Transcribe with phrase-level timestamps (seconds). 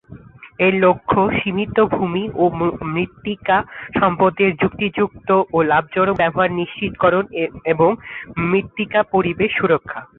[0.59, 2.43] এর লক্ষ্য সীমিত ভূমি ও
[2.93, 3.57] মৃত্তিকা
[3.99, 7.25] সম্পদের যুক্তিযুক্ত ও লাভজনক ব্যবহার নিশ্চিতকরণ
[7.73, 7.89] এবং
[8.49, 9.99] মৃত্তিকা পরিবেশ সুরক্ষা।